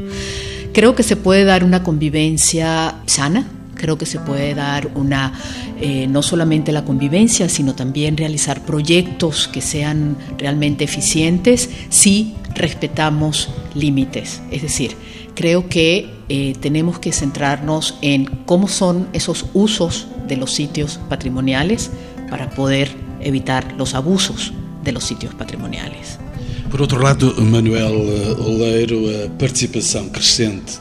[0.75, 5.33] Creo que se puede dar una convivencia sana, creo que se puede dar una,
[5.81, 13.51] eh, no solamente la convivencia, sino también realizar proyectos que sean realmente eficientes si respetamos
[13.77, 14.43] límites.
[14.51, 14.97] Es decir,
[15.37, 21.93] creo que eh, tenemos que centrarnos en cómo son esos usos de los sitios patrimoniales
[22.29, 26.19] para poder evitar los abusos de los sitios patrimoniales.
[26.75, 27.95] Por outro lado, Manuel
[28.41, 30.77] Oleiro, a participação crescente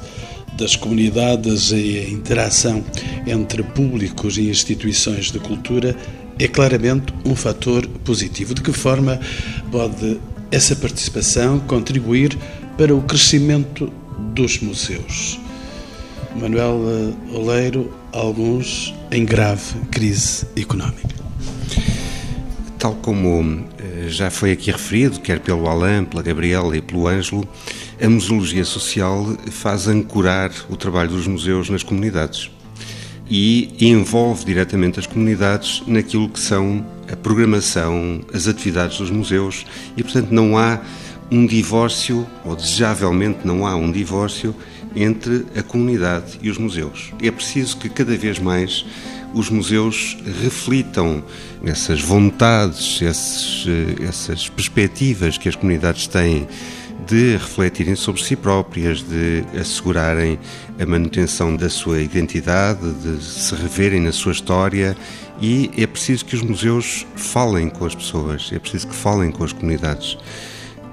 [0.58, 2.84] das comunidades e a interação
[3.27, 5.95] entre públicos e instituições de cultura
[6.39, 8.56] é claramente um fator positivo.
[8.56, 9.19] De que forma
[9.71, 10.19] pode
[10.51, 12.36] essa participação contribuir
[12.75, 13.93] para o crescimento
[14.34, 15.39] dos museus?
[16.36, 16.82] Manuel
[17.32, 21.13] Oleiro, alguns em grave crise económica.
[22.79, 23.71] Tal como
[24.07, 27.47] já foi aqui referido, quer pelo Alain, pela Gabriela e pelo Ângelo,
[28.01, 32.49] a museologia social faz ancorar o trabalho dos museus nas comunidades
[33.29, 40.03] e envolve diretamente as comunidades naquilo que são a programação, as atividades dos museus e,
[40.03, 40.81] portanto, não há
[41.31, 44.55] um divórcio, ou desejavelmente não há um divórcio,
[44.95, 47.11] entre a comunidade e os museus.
[47.21, 48.85] É preciso que cada vez mais
[49.34, 51.24] os museus reflitam
[51.65, 56.48] essas vontades, esses, eh, essas perspectivas que as comunidades têm
[57.08, 60.39] de refletirem sobre si próprias, de assegurarem
[60.80, 64.96] a manutenção da sua identidade, de se reverem na sua história
[65.41, 69.43] e é preciso que os museus falem com as pessoas, é preciso que falem com
[69.43, 70.17] as comunidades.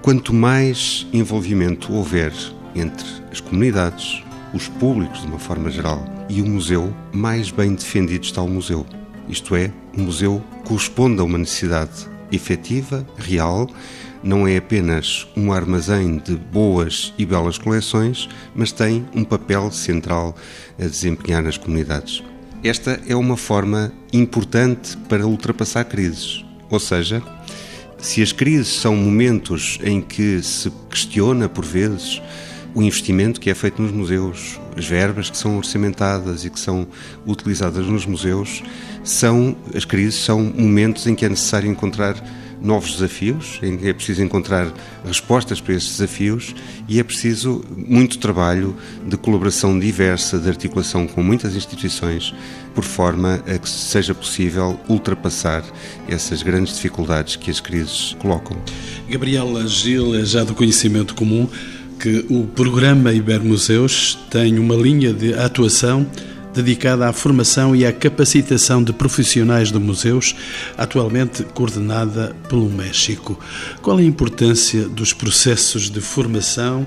[0.03, 2.33] Quanto mais envolvimento houver
[2.74, 4.22] entre as comunidades,
[4.53, 8.86] os públicos de uma forma geral e o museu, mais bem defendido está o museu.
[9.28, 13.68] Isto é, o museu corresponde a uma necessidade efetiva, real,
[14.22, 20.36] não é apenas um armazém de boas e belas coleções, mas tem um papel central
[20.78, 22.22] a desempenhar nas comunidades.
[22.62, 27.20] Esta é uma forma importante para ultrapassar crises, ou seja,
[27.98, 32.22] se as crises são momentos em que se questiona por vezes
[32.74, 36.87] o investimento que é feito nos museus, as verbas que são orçamentadas e que são
[37.26, 38.62] utilizadas nos museus,
[39.02, 42.14] são as crises são momentos em que é necessário encontrar
[42.62, 44.70] novos desafios, em que é preciso encontrar
[45.04, 46.54] respostas para esses desafios
[46.87, 52.35] e é preciso muito trabalho de colaboração diversa, de articulação com muitas instituições,
[52.74, 55.64] por forma a que seja possível ultrapassar
[56.06, 58.56] essas grandes dificuldades que as crises colocam.
[59.09, 61.48] Gabriela Gil é já do conhecimento comum
[62.00, 66.06] que o programa Ibermuseus tem uma linha de atuação
[66.54, 70.34] dedicada à formação e à capacitação de profissionais de museus,
[70.78, 73.38] atualmente coordenada pelo México.
[73.82, 76.86] Qual a importância dos processos de formação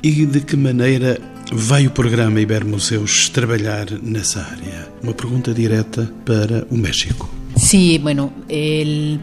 [0.00, 1.20] e de que maneira
[1.52, 4.88] vai o programa Ibermuseus trabalhar nessa área?
[5.02, 7.41] Uma pergunta direta para o México.
[7.72, 8.30] Sí, bueno,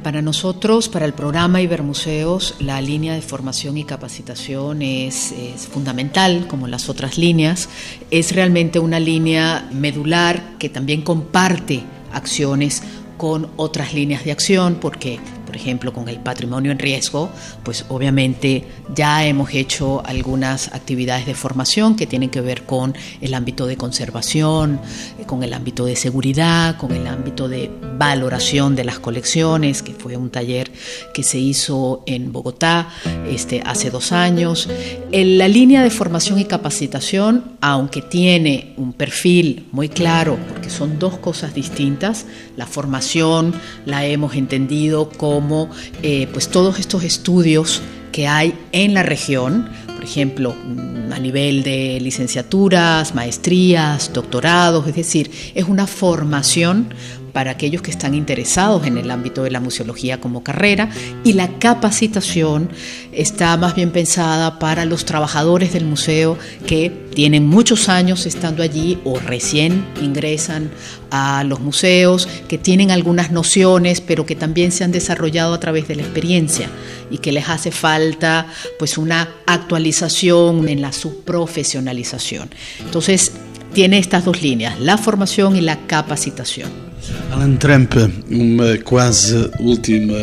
[0.02, 5.36] para nosotros, para el programa Ibermuseos, la línea de formación y capacitación es,
[5.72, 7.70] fundamental, como las otras líneas.
[8.10, 12.82] Es realmente una línea medular que también comparte acciones
[13.18, 17.28] con otras líneas de acción, porque, por ejemplo, con el patrimonio en riesgo,
[17.64, 23.34] pues obviamente ya hemos hecho algunas actividades de formación que tienen que ver con el
[23.34, 24.80] ámbito de conservación,
[25.18, 29.94] eh, con el ámbito de seguridad, con el ámbito de valoración de las colecciones, que
[29.94, 30.72] fue un taller
[31.16, 32.90] que se hizo en Bogotá
[33.28, 34.70] este, hace dos años.
[35.12, 40.38] En la línea de formación y capacitación, aunque tiene un perfil muy claro,
[40.70, 43.54] son dos cosas distintas, la formación
[43.86, 45.70] la hemos entendido como
[46.04, 51.64] eh, pues todos estos estudios que hay en la región, por ejemplo, mm, a nivel
[51.64, 56.94] de licenciaturas, maestrías, doctorados, es decir, es una formación
[57.40, 60.90] para aquellos que están interesados en el ámbito de la museología como carrera
[61.24, 62.68] y la capacitación
[63.14, 69.00] está más bien pensada para los trabajadores del museo que tienen muchos años estando allí
[69.06, 70.70] o recién ingresan
[71.12, 75.88] a los museos, que tienen algunas nociones, pero que también se han desarrollado a través
[75.88, 76.70] de la experiencia
[77.10, 78.48] y que les hace falta
[78.78, 82.50] pues una actualización en la subprofesionalización.
[82.82, 83.32] Entonces,
[83.74, 86.89] tiene estas dos líneas, la formación y la capacitación.
[87.32, 87.94] Alan Trump,
[88.30, 90.18] uma quase última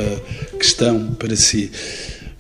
[0.59, 1.71] questão para si.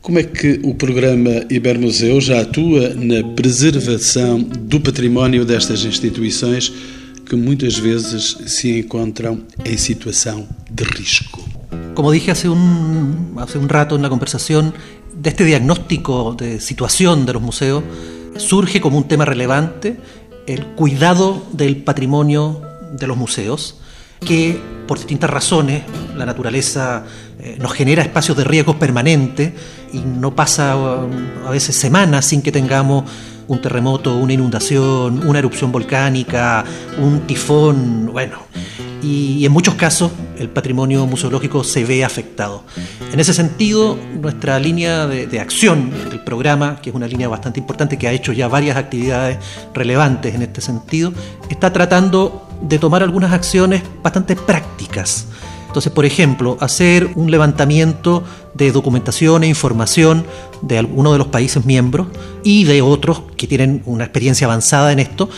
[0.01, 6.73] Como é que o programa Ibermuseu já atua na preservação do património destas instituições
[7.29, 11.45] que muitas vezes se encontram em situação de risco?
[11.95, 14.75] Como dije hace un, hace un rato en la conversación,
[15.15, 17.83] de este diagnóstico de situación de los museos
[18.37, 19.97] surge como un tema relevante
[20.47, 22.61] el cuidado del patrimonio
[22.93, 23.81] de los museos
[24.21, 25.83] que por distintas razones
[26.17, 27.05] la naturaleza
[27.39, 29.55] eh, nos genera espacios de riesgo permanente
[29.93, 31.09] y no pasa uh,
[31.47, 33.05] a veces semanas sin que tengamos
[33.49, 36.65] un terremoto, una inundación, una erupción volcánica,
[36.99, 38.39] un tifón, bueno,
[39.03, 42.65] y, en muchos casos el patrimonio museológico se ve afectado.
[43.13, 47.61] En ese sentido, nuestra línea de, de, acción del programa, que es una línea bastante
[47.61, 49.39] importante que ha hecho ya varias actividades
[49.73, 51.13] relevantes en este sentido,
[51.49, 55.27] está tratando de tomar algunas acciones bastante prácticas.
[55.67, 60.25] Entonces, por ejemplo, hacer un levantamiento de documentación e información
[60.63, 62.07] de algunos de los países miembros
[62.43, 65.29] y de otros que tienen una experiencia avanzada en esto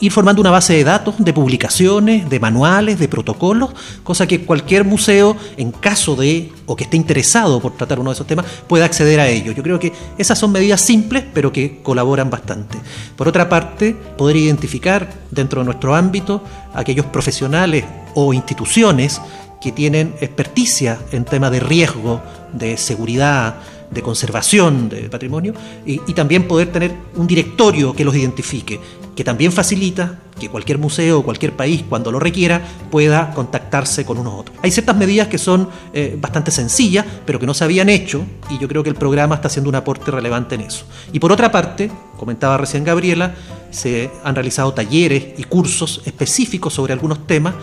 [0.00, 3.70] ir formando una base de datos, de publicaciones, de manuales, de protocolos,
[4.02, 8.14] cosa que cualquier museo, en caso de, o que esté interesado por tratar uno de
[8.14, 9.52] esos temas, pueda acceder a ello.
[9.52, 12.78] Yo creo que esas son medidas simples, pero que colaboran bastante.
[13.16, 16.42] Por otra parte, poder identificar dentro de nuestro ámbito
[16.74, 17.84] aquellos profesionales
[18.14, 19.20] o instituciones
[19.60, 22.20] que tienen experticia en temas de riesgo,
[22.52, 23.56] de seguridad,
[23.90, 25.54] de conservación de patrimonio
[25.86, 28.80] y, también poder tener un directorio que los identifique,
[29.18, 34.16] que también facilita que cualquier museo o cualquier país, cuando lo requiera, pueda contactarse con
[34.16, 34.56] unos otros.
[34.62, 38.58] Hay ciertas medidas que son eh, bastante sencillas, pero que no se habían hecho y
[38.58, 40.84] yo creo que el programa está haciendo un aporte relevante en eso.
[41.12, 43.34] Y por otra parte, comentaba recién Gabriela,
[43.72, 47.54] se han realizado talleres y cursos específicos sobre algunos temas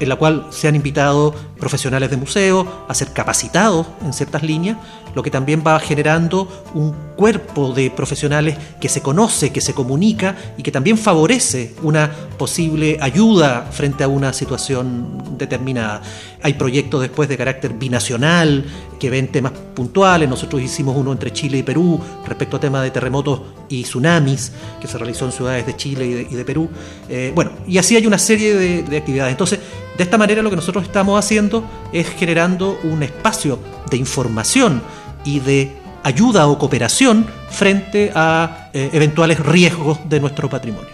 [0.00, 4.78] en la cual se han invitado profesionales de museo a ser capacitados en ciertas líneas,
[5.14, 10.34] lo que también va generando un cuerpo de profesionales que se conoce, que se comunica
[10.56, 16.02] y que también favorece una posible ayuda frente a una situación determinada.
[16.42, 18.64] Hay proyectos después de carácter binacional
[18.98, 20.28] que ven temas puntuales.
[20.28, 24.88] Nosotros hicimos uno entre Chile y Perú respecto a temas de terremotos y tsunamis que
[24.88, 26.68] se realizó en ciudades de Chile y de, Perú.
[27.08, 29.30] Eh, bueno, y así hay una serie de, de actividades.
[29.30, 29.60] Entonces,
[30.02, 34.82] de esta manera lo que nosotros estamos haciendo es generando un espacio de información
[35.24, 35.70] y de
[36.02, 40.90] ayuda o cooperación frente a eh, eventuales riesgos de nuestro patrimonio.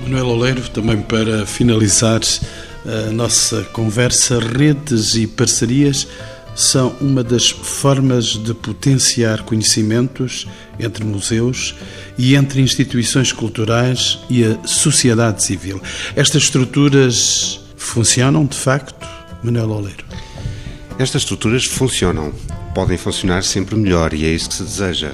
[0.00, 2.20] Manuel Oleiro, também para finalizar
[2.86, 6.06] a nossa conversa, redes e parcerias
[6.54, 10.46] são uma das formas de potenciar conhecimentos
[10.78, 11.74] entre museus
[12.16, 15.82] e entre instituições culturais e a sociedade civil.
[16.14, 19.06] Estas estruturas funcionam de facto,
[19.42, 20.04] Manuel Oleiro?
[20.98, 22.32] Estas estruturas funcionam
[22.74, 25.12] podem funcionar sempre melhor e é isso que se deseja.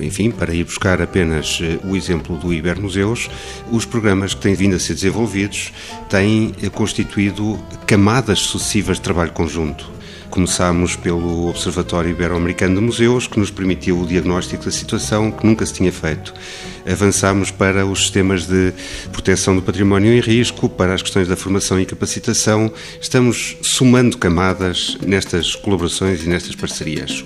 [0.00, 3.30] Enfim, para ir buscar apenas eh, o exemplo do Ibermuseus,
[3.70, 5.72] os programas que têm vindo a ser desenvolvidos
[6.08, 9.88] têm eh, constituído camadas sucessivas de trabalho conjunto.
[10.34, 15.64] Começámos pelo Observatório Ibero-Americano de Museus, que nos permitiu o diagnóstico da situação que nunca
[15.64, 16.34] se tinha feito.
[16.84, 18.72] Avançámos para os sistemas de
[19.12, 22.72] proteção do património em risco, para as questões da formação e capacitação.
[23.00, 27.24] Estamos somando camadas nestas colaborações e nestas parcerias.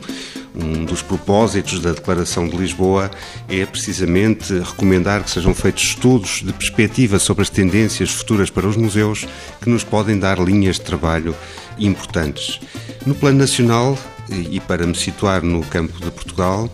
[0.54, 3.10] Um dos propósitos da Declaração de Lisboa
[3.48, 8.76] é precisamente recomendar que sejam feitos estudos de perspectiva sobre as tendências futuras para os
[8.76, 9.26] museus
[9.62, 11.34] que nos podem dar linhas de trabalho
[11.79, 12.61] importantes.
[13.07, 13.99] No plano nacional,
[14.31, 16.70] e para me situar no campo de Portugal,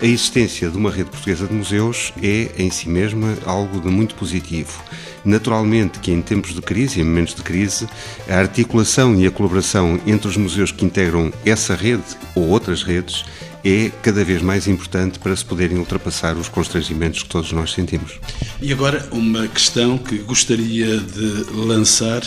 [0.00, 4.14] a existência de uma rede portuguesa de museus é, em si mesma, algo de muito
[4.14, 4.82] positivo.
[5.24, 7.88] Naturalmente que em tempos de crise, em momentos de crise,
[8.28, 12.04] a articulação e a colaboração entre os museus que integram essa rede
[12.34, 13.24] ou outras redes
[13.64, 18.20] é cada vez mais importante para se poderem ultrapassar os constrangimentos que todos nós sentimos.
[18.60, 22.22] E agora uma questão que gostaria de lançar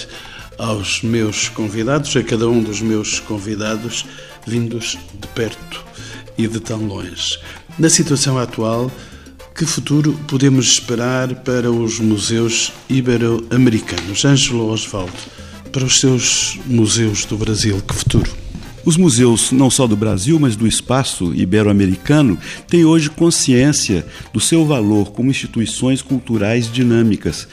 [0.59, 4.05] aos meus convidados, a cada um dos meus convidados
[4.45, 5.83] vindos de perto
[6.37, 7.39] e de tão longe.
[7.79, 8.91] Na situação atual,
[9.55, 14.23] que futuro podemos esperar para os museus ibero-americanos?
[14.23, 15.11] Ângelo Osvaldo,
[15.71, 18.48] para os seus museus do Brasil, que futuro?
[18.85, 24.65] Os museus, não só do Brasil, mas do espaço ibero-americano, têm hoje consciência do seu
[24.65, 27.47] valor como instituições culturais dinâmicas.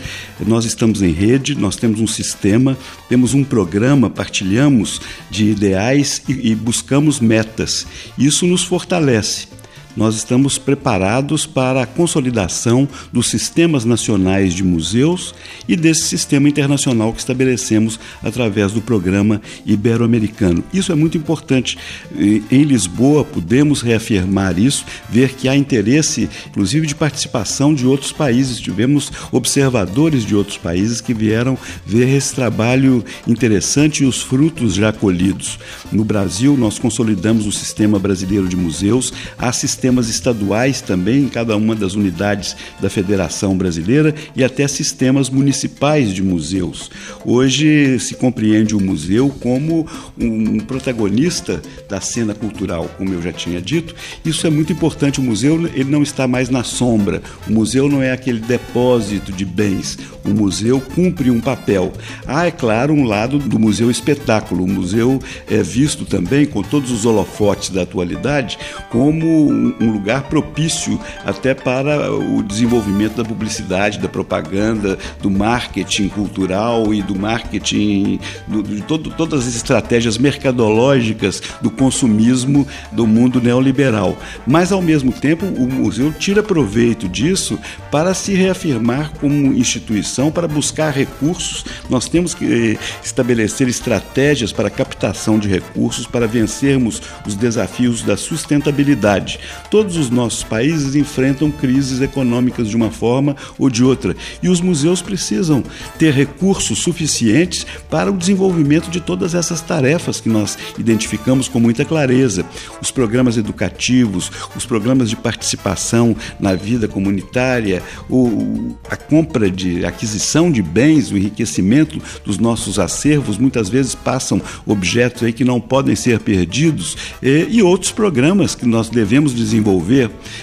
[0.46, 2.76] Nós estamos em rede, nós temos um sistema,
[3.08, 5.00] temos um programa, partilhamos
[5.30, 7.86] de ideais e, e buscamos metas.
[8.16, 9.55] Isso nos fortalece
[9.96, 15.34] nós estamos preparados para a consolidação dos sistemas nacionais de museus
[15.68, 20.62] e desse sistema internacional que estabelecemos através do programa ibero-americano.
[20.72, 21.78] Isso é muito importante.
[22.14, 28.60] Em Lisboa, podemos reafirmar isso, ver que há interesse, inclusive, de participação de outros países.
[28.60, 34.92] Tivemos observadores de outros países que vieram ver esse trabalho interessante e os frutos já
[34.92, 35.58] colhidos.
[35.90, 39.52] No Brasil, nós consolidamos o sistema brasileiro de museus, há
[39.86, 46.12] sistemas estaduais também em cada uma das unidades da Federação Brasileira e até sistemas municipais
[46.12, 46.90] de museus.
[47.24, 49.86] Hoje se compreende o museu como
[50.18, 53.94] um protagonista da cena cultural, como eu já tinha dito.
[54.24, 55.20] Isso é muito importante.
[55.20, 57.22] O museu ele não está mais na sombra.
[57.46, 59.96] O museu não é aquele depósito de bens.
[60.24, 61.92] O museu cumpre um papel.
[62.26, 64.64] Há, é claro, um lado do museu espetáculo.
[64.64, 68.58] O museu é visto também, com todos os holofotes da atualidade,
[68.90, 76.92] como um lugar propício até para o desenvolvimento da publicidade, da propaganda, do marketing cultural
[76.94, 84.16] e do marketing, do, de todo, todas as estratégias mercadológicas do consumismo do mundo neoliberal.
[84.46, 87.58] Mas, ao mesmo tempo, o museu tira proveito disso
[87.90, 91.64] para se reafirmar como instituição, para buscar recursos.
[91.88, 98.16] Nós temos que eh, estabelecer estratégias para captação de recursos, para vencermos os desafios da
[98.16, 99.38] sustentabilidade.
[99.70, 104.60] Todos os nossos países enfrentam crises econômicas de uma forma ou de outra, e os
[104.60, 105.62] museus precisam
[105.98, 111.84] ter recursos suficientes para o desenvolvimento de todas essas tarefas que nós identificamos com muita
[111.84, 112.44] clareza.
[112.80, 120.50] Os programas educativos, os programas de participação na vida comunitária, o, a compra de aquisição
[120.50, 125.96] de bens, o enriquecimento dos nossos acervos, muitas vezes passam objetos aí que não podem
[125.96, 129.55] ser perdidos, e, e outros programas que nós devemos desenvolver,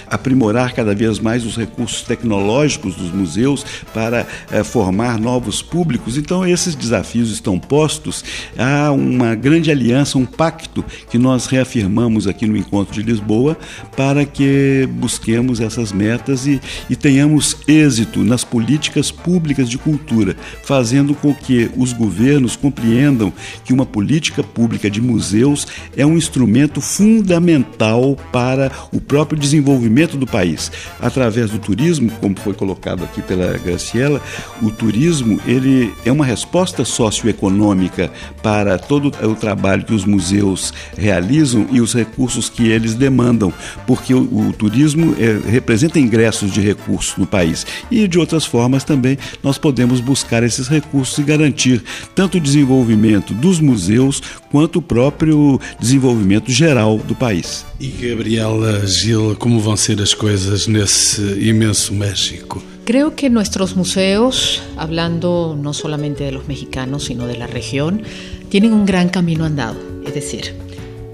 [0.06, 6.16] aprimorar cada vez mais os recursos tecnológicos dos museus para é, formar novos públicos.
[6.16, 8.24] Então, esses desafios estão postos.
[8.58, 13.56] Há uma grande aliança, um pacto que nós reafirmamos aqui no Encontro de Lisboa
[13.96, 21.14] para que busquemos essas metas e, e tenhamos êxito nas políticas públicas de cultura, fazendo
[21.14, 23.32] com que os governos compreendam
[23.64, 30.26] que uma política pública de museus é um instrumento fundamental para o próprio desenvolvimento do
[30.26, 30.70] país.
[31.00, 34.20] Através do turismo, como foi colocado aqui pela Graciela,
[34.62, 38.10] o turismo ele é uma resposta socioeconômica
[38.42, 43.52] para todo o trabalho que os museus realizam e os recursos que eles demandam,
[43.86, 48.84] porque o, o turismo é, representa ingressos de recursos no país e de outras formas
[48.84, 51.82] também nós podemos buscar esses recursos e garantir
[52.14, 54.22] tanto o desenvolvimento dos museus
[54.54, 57.66] quanto o próprio desenvolvimento geral do país.
[57.80, 62.62] E Gabriela Gil, como vão ser as coisas nesse inmenso México?
[62.84, 68.02] Creo que nuestros museos, hablando no solamente de los mexicanos, sino de la región,
[68.48, 69.76] tienen un gran camino andado.
[70.06, 70.54] Es decir,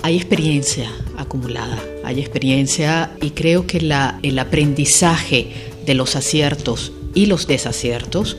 [0.03, 5.51] hay experiencia acumulada, hay experiencia y creo que la, el aprendizaje
[5.87, 8.37] de los aciertos y los desaciertos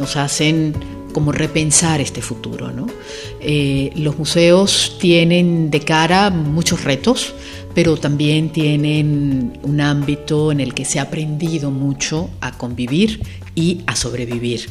[0.00, 0.74] nos hacen
[1.12, 2.70] como repensar este futuro.
[2.72, 2.86] ¿no?
[3.40, 7.34] Eh, los museos tienen de cara muchos retos,
[7.74, 13.22] pero también tienen un ámbito en el que se ha aprendido mucho a convivir
[13.54, 14.68] y a sobrevivir.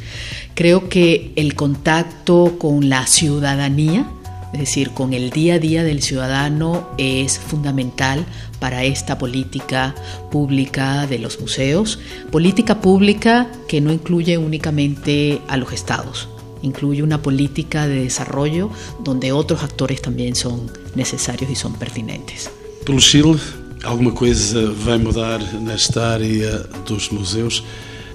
[0.53, 4.09] Creo que el contacto con la ciudadanía,
[4.53, 8.25] es decir, con el día a día del ciudadano, es fundamental
[8.59, 9.95] para esta política
[10.31, 11.99] pública de los museos,
[12.31, 16.27] política pública que no incluye únicamente a los estados,
[16.61, 18.69] incluye una política de desarrollo
[19.03, 22.49] donde otros actores también son necesarios y son pertinentes.
[22.85, 23.37] Pelo Chile,
[23.83, 27.63] alguma coisa vai mudar nesta área dos museus?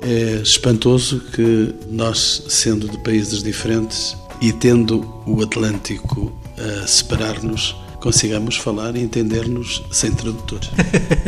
[0.02, 7.74] É espantoso que nós, sendo de países diferentes e tendo o Atlântico a separar-nos,
[8.04, 10.60] consigamos falar y entendernos sin traductor.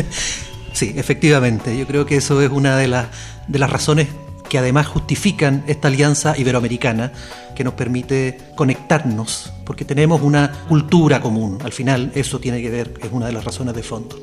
[0.74, 1.74] sí, efectivamente.
[1.74, 3.06] Yo creo que eso es una de, las
[3.48, 4.08] de las razones
[4.50, 7.12] que además justifican esta alianza iberoamericana
[7.54, 11.56] que nos permite conectarnos, porque tenemos una cultura común.
[11.64, 14.20] Al final eso tiene que ver, es una de las razones de fondo.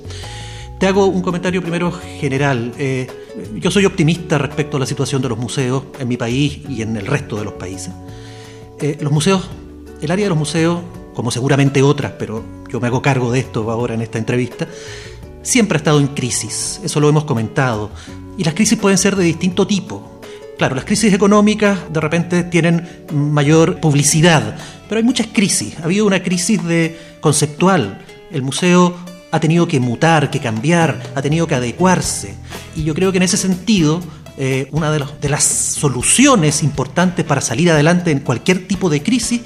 [0.79, 2.71] Te hago un comentario primero general.
[2.77, 3.07] Eh,
[3.55, 6.97] yo soy optimista respecto a la situación de los museos en mi país y en
[6.97, 7.89] el resto de los países.
[8.79, 9.49] Eh, los museos,
[10.03, 10.81] el área de los museos
[11.13, 14.67] como seguramente otras, pero yo me hago cargo de esto ahora en esta entrevista,
[15.41, 17.91] siempre ha estado en crisis, eso lo hemos comentado,
[18.37, 20.19] y las crisis pueden ser de distinto tipo.
[20.57, 24.55] Claro, las crisis económicas de repente tienen mayor publicidad,
[24.87, 25.75] pero hay muchas crisis.
[25.79, 28.05] Ha habido una crisis de conceptual.
[28.31, 28.95] El museo
[29.31, 32.35] ha tenido que mutar, que cambiar, ha tenido que adecuarse.
[32.75, 33.99] Y yo creo que en ese sentido,
[34.37, 39.41] eh, una de, de las soluciones importantes para salir adelante en cualquier tipo de crisis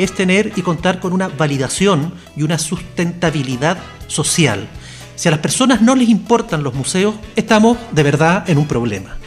[0.00, 4.66] es tener y contar con una validación y una sustentabilidad social.
[5.14, 9.18] Si a las personas no les importan los museos, estamos de verdad en un problema.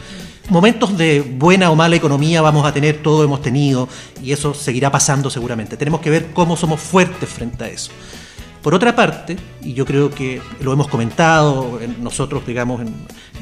[0.48, 3.88] Momentos de buena o mala economía vamos a tener, todo hemos tenido,
[4.20, 5.76] y eso seguirá pasando seguramente.
[5.76, 7.92] Tenemos que ver cómo somos fuertes frente a eso.
[8.60, 12.94] Por otra parte, y yo creo que lo hemos comentado nosotros, digamos, en,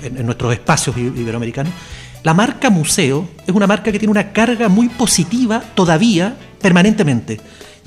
[0.02, 1.72] en nuestros espacios iberoamericanos,
[2.22, 7.40] la marca museo es una marca que tiene una carga muy positiva todavía permanentemente.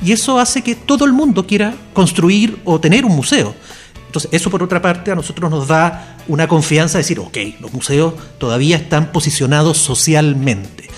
[0.04, 3.56] Y eso hace que todo el mundo quiera construir o tener un museo.
[4.08, 7.74] Entonces, eso por otra parte a nosotros nos da una confianza de decir, ok, los
[7.74, 10.90] museos todavía están posicionados socialmente.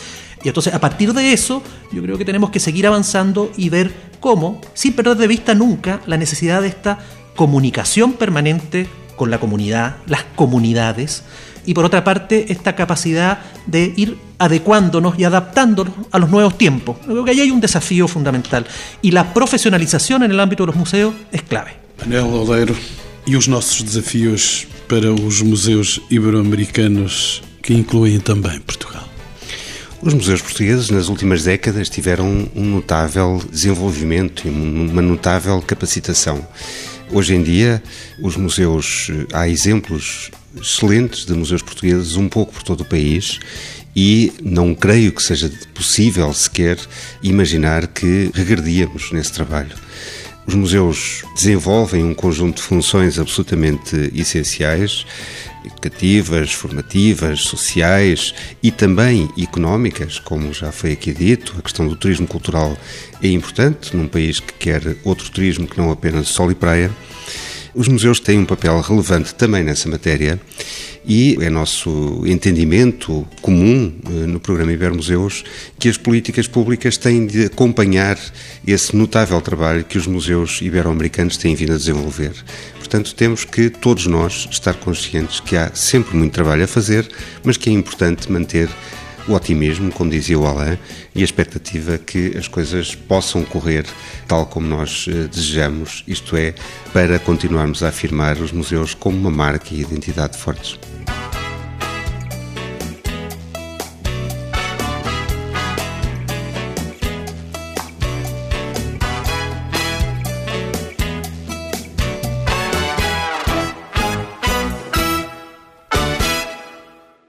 [0.44, 1.62] Y entonces, a partir de eso,
[1.92, 6.02] yo creo que tenemos que seguir avanzando y ver cómo, sin perder de vista nunca
[6.06, 7.00] la necesidad de esta
[7.36, 11.24] comunicación permanente con la comunidad, las comunidades,
[11.68, 16.98] y por otra parte esta capacidad de ir adecuándonos y adaptándonos a los nuevos tiempos.
[17.06, 18.66] Creo que ahí hay un desafío fundamental
[19.04, 21.76] y la profesionalización en el ámbito de los museos es clave.
[22.02, 22.76] Anel Oleiro,
[23.26, 29.07] e os nossos desafios para os museus ibero-americanos que incluem também Portugal?
[30.00, 36.48] Os museus portugueses, nas últimas décadas, tiveram um notável desenvolvimento e uma notável capacitação.
[37.12, 37.82] Hoje em dia,
[38.22, 40.30] os museus, há exemplos
[40.62, 43.40] excelentes de museus portugueses um pouco por todo o país
[43.96, 46.78] e não creio que seja possível sequer
[47.24, 49.76] imaginar que regredíamos nesse trabalho.
[50.46, 55.06] Os museus desenvolvem um conjunto de funções absolutamente essenciais,
[55.68, 61.56] educativas, formativas, sociais e também económicas, como já foi aqui dito.
[61.58, 62.78] A questão do turismo cultural
[63.22, 66.92] é importante num país que quer outro turismo que não apenas sol e praia.
[67.76, 70.40] Os museus têm um papel relevante também nessa matéria
[71.06, 75.44] e é nosso entendimento comum eh, no programa Ibermuseus
[75.80, 78.20] que as políticas públicas têm de acompanhar
[78.66, 82.34] esse notável trabalho que os museus ibero-americanos têm vindo a desenvolver.
[82.88, 87.06] Portanto, temos que todos nós estar conscientes que há sempre muito trabalho a fazer,
[87.44, 88.70] mas que é importante manter
[89.28, 90.80] o otimismo, como dizia o Alain,
[91.14, 93.86] e a expectativa que as coisas possam correr
[94.26, 96.56] tal como nós eh, desejamos, isto é,
[96.94, 100.80] para continuarmos a afirmar os museus como uma marca e identidade fortes.